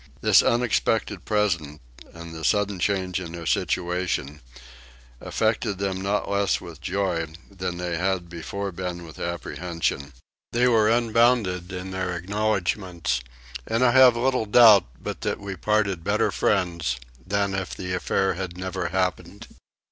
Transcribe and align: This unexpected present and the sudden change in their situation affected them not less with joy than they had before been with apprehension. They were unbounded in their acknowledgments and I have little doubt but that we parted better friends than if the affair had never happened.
This 0.21 0.41
unexpected 0.41 1.25
present 1.25 1.79
and 2.11 2.33
the 2.33 2.43
sudden 2.43 2.79
change 2.79 3.19
in 3.19 3.33
their 3.33 3.45
situation 3.45 4.41
affected 5.19 5.77
them 5.77 6.01
not 6.01 6.27
less 6.27 6.59
with 6.59 6.81
joy 6.81 7.27
than 7.51 7.77
they 7.77 7.97
had 7.99 8.27
before 8.27 8.71
been 8.71 9.05
with 9.05 9.19
apprehension. 9.19 10.13
They 10.53 10.67
were 10.67 10.89
unbounded 10.89 11.71
in 11.71 11.91
their 11.91 12.15
acknowledgments 12.17 13.21
and 13.67 13.85
I 13.85 13.91
have 13.91 14.17
little 14.17 14.47
doubt 14.47 14.85
but 14.99 15.21
that 15.21 15.39
we 15.39 15.55
parted 15.55 16.03
better 16.03 16.31
friends 16.31 16.95
than 17.23 17.53
if 17.53 17.75
the 17.75 17.93
affair 17.93 18.33
had 18.33 18.57
never 18.57 18.87
happened. 18.89 19.45